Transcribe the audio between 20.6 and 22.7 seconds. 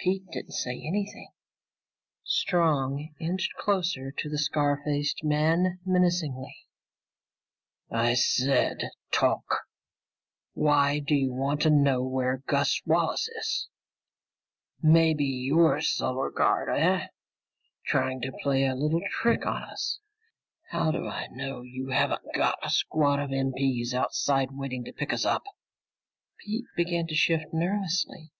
How do I know you haven't got a